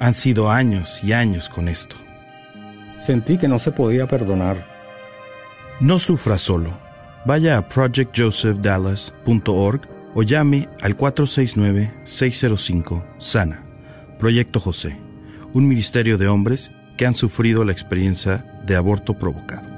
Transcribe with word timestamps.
Han 0.00 0.14
sido 0.14 0.50
años 0.50 1.02
y 1.02 1.12
años 1.12 1.48
con 1.48 1.66
esto. 1.68 1.96
Sentí 2.98 3.38
que 3.38 3.48
no 3.48 3.58
se 3.58 3.72
podía 3.72 4.06
perdonar. 4.06 4.68
No 5.80 5.98
sufra 5.98 6.36
solo. 6.38 6.78
Vaya 7.24 7.58
a 7.58 7.68
projectjosephDallas.org 7.68 9.80
o 10.14 10.22
llame 10.22 10.68
al 10.82 10.96
469-605-SANA. 10.96 13.64
Proyecto 14.18 14.60
José, 14.60 14.96
un 15.52 15.66
ministerio 15.68 16.16
de 16.18 16.28
hombres 16.28 16.70
que 16.96 17.06
han 17.06 17.14
sufrido 17.14 17.64
la 17.64 17.72
experiencia 17.72 18.62
de 18.66 18.76
aborto 18.76 19.14
provocado. 19.14 19.77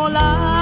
mo 0.00 0.59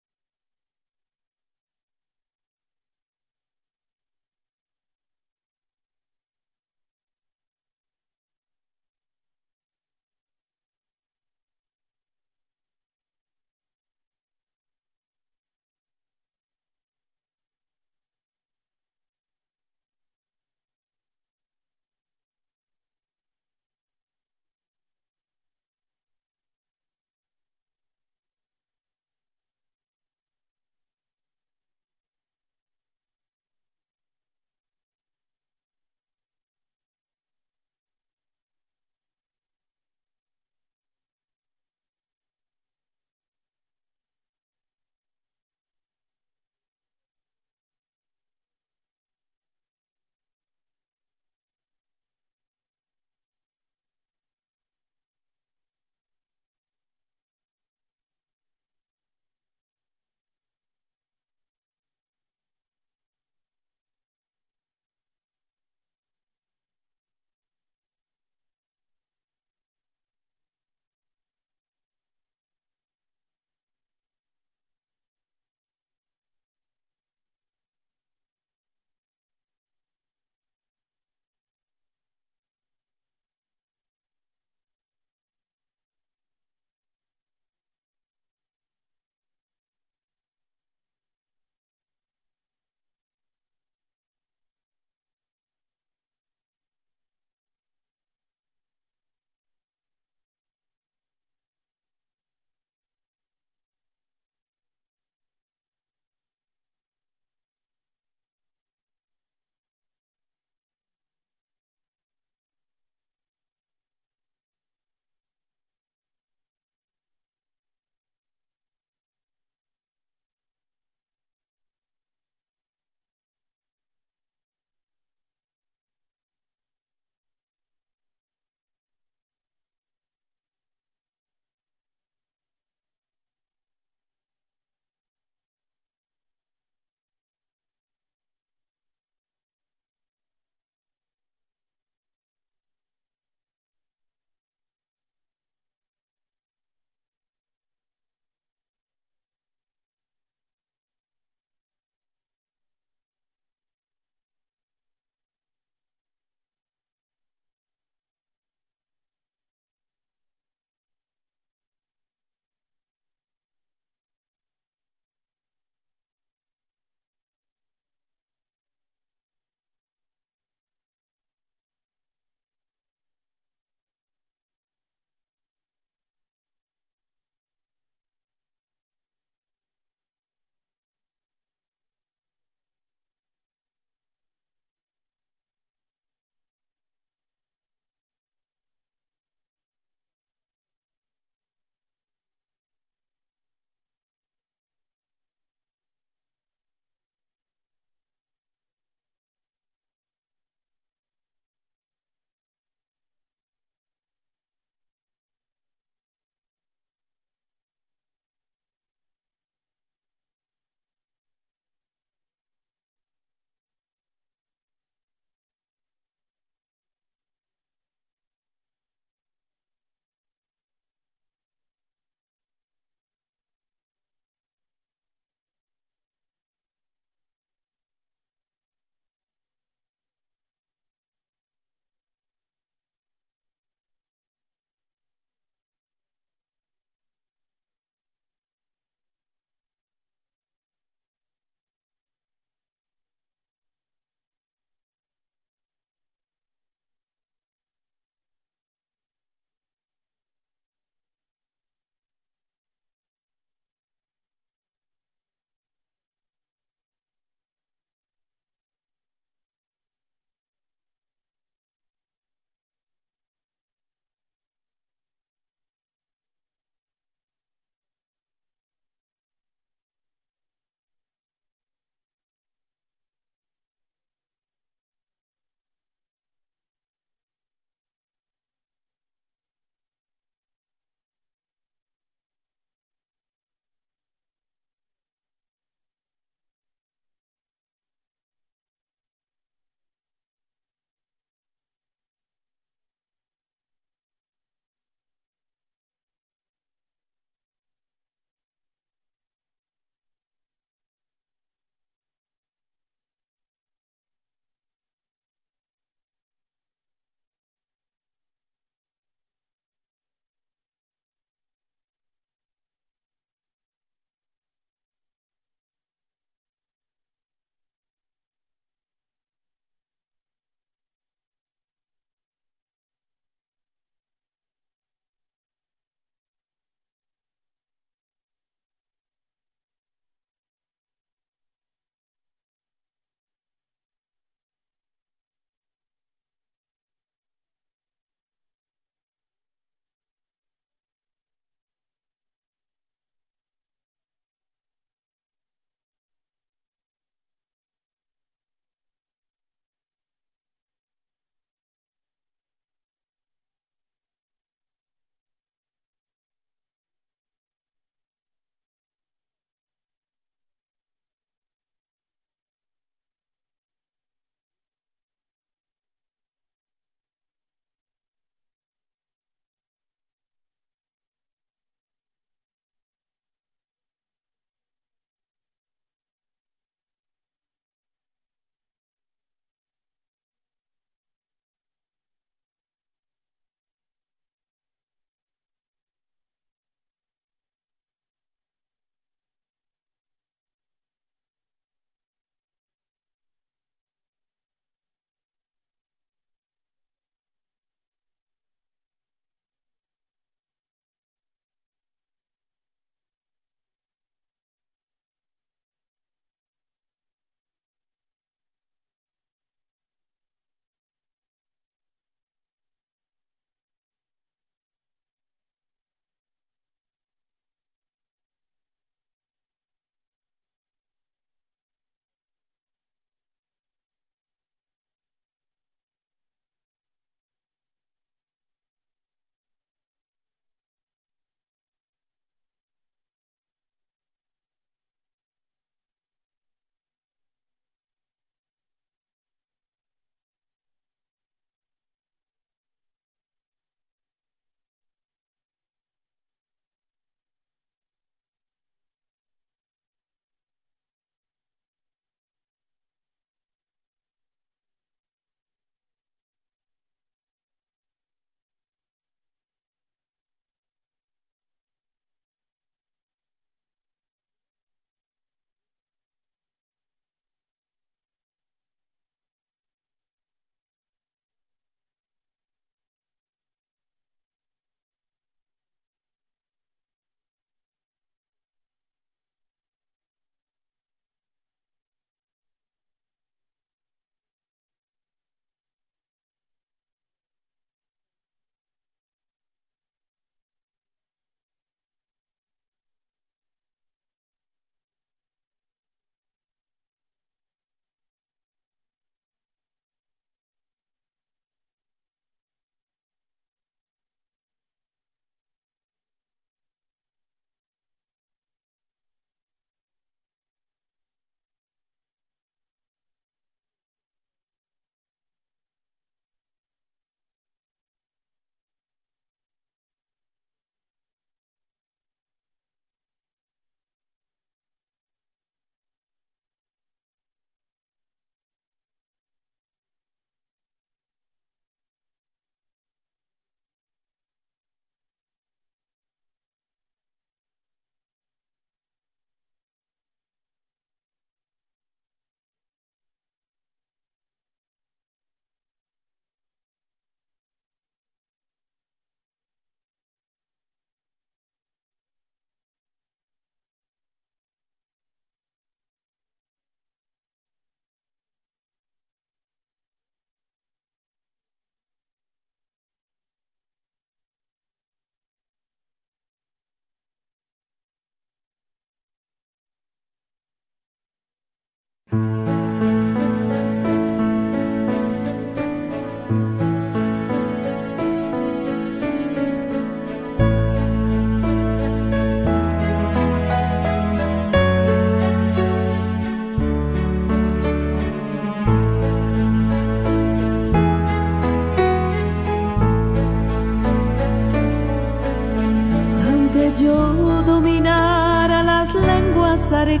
y 599.88 600.00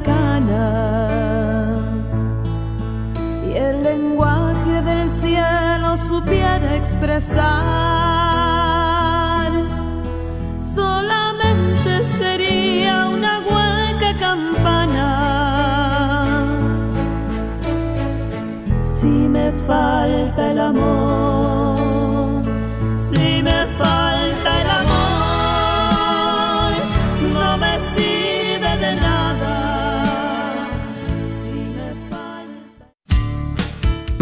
el 3.56 3.84
lenguaje 3.84 4.82
del 4.82 5.08
cielo 5.20 5.96
supiera 6.08 6.74
expresar, 6.74 7.65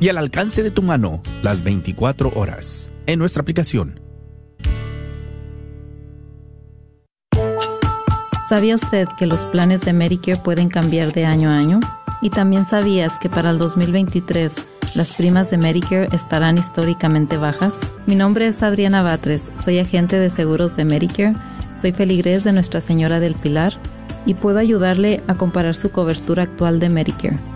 y 0.00 0.08
al 0.08 0.18
alcance 0.18 0.62
de 0.62 0.70
tu 0.70 0.82
mano 0.82 1.22
las 1.42 1.62
24 1.62 2.32
horas 2.34 2.92
en 3.06 3.18
nuestra 3.18 3.42
aplicación. 3.42 4.00
¿Sabía 8.48 8.76
usted 8.76 9.08
que 9.18 9.26
los 9.26 9.44
planes 9.46 9.80
de 9.80 9.92
Medicare 9.92 10.38
pueden 10.38 10.68
cambiar 10.68 11.12
de 11.12 11.24
año 11.24 11.50
a 11.50 11.58
año? 11.58 11.80
¿Y 12.22 12.30
también 12.30 12.64
sabías 12.64 13.18
que 13.18 13.28
para 13.28 13.50
el 13.50 13.58
2023 13.58 14.54
las 14.94 15.16
primas 15.16 15.50
de 15.50 15.58
Medicare 15.58 16.08
estarán 16.12 16.56
históricamente 16.56 17.38
bajas? 17.38 17.80
Mi 18.06 18.14
nombre 18.14 18.46
es 18.46 18.62
Adriana 18.62 19.02
Batres, 19.02 19.50
soy 19.64 19.80
agente 19.80 20.18
de 20.18 20.30
seguros 20.30 20.76
de 20.76 20.84
Medicare, 20.84 21.34
soy 21.82 21.90
feligrés 21.90 22.44
de 22.44 22.52
Nuestra 22.52 22.80
Señora 22.80 23.18
del 23.18 23.34
Pilar 23.34 23.74
y 24.26 24.34
puedo 24.34 24.58
ayudarle 24.60 25.22
a 25.26 25.34
comparar 25.34 25.74
su 25.74 25.90
cobertura 25.90 26.44
actual 26.44 26.78
de 26.78 26.88
Medicare. 26.88 27.55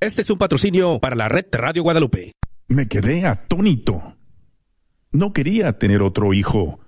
Este 0.00 0.20
es 0.20 0.28
un 0.28 0.36
patrocinio 0.36 0.98
para 1.00 1.16
la 1.16 1.30
red 1.30 1.46
Radio 1.52 1.82
Guadalupe. 1.82 2.32
Me 2.68 2.86
quedé 2.86 3.24
atónito. 3.24 4.16
No 5.10 5.32
quería 5.32 5.78
tener 5.78 6.02
otro 6.02 6.34
hijo. 6.34 6.80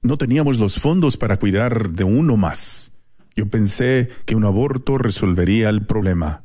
No 0.00 0.16
teníamos 0.16 0.60
los 0.60 0.80
fondos 0.80 1.16
para 1.16 1.38
cuidar 1.38 1.90
de 1.90 2.04
uno 2.04 2.36
más. 2.36 2.96
Yo 3.34 3.50
pensé 3.50 4.10
que 4.26 4.36
un 4.36 4.44
aborto 4.44 4.96
resolvería 4.96 5.70
el 5.70 5.86
problema. 5.86 6.44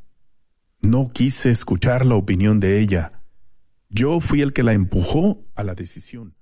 No 0.82 1.12
quise 1.14 1.52
escuchar 1.52 2.04
la 2.08 2.16
opinión 2.16 2.60
de 2.60 2.80
ella. 2.80 3.22
Yo 3.90 4.22
fui 4.22 4.42
el 4.42 4.54
que 4.54 4.64
la 4.64 4.74
empujó 4.74 5.46
a 5.54 5.64
la 5.64 5.76
decisión. 5.76 6.34